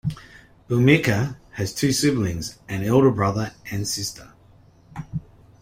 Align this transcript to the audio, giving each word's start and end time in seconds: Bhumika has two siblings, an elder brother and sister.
Bhumika 0.67 1.37
has 1.51 1.75
two 1.75 1.91
siblings, 1.91 2.57
an 2.67 2.83
elder 2.83 3.11
brother 3.11 3.53
and 3.69 3.87
sister. 3.87 4.33